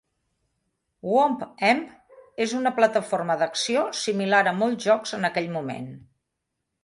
[1.15, 1.81] "Whomp 'Em"
[2.45, 5.87] és una plataforma d'acció, similar a molts jocs en aquell moment.